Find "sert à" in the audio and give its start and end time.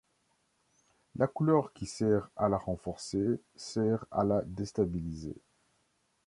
1.85-2.49, 3.55-4.23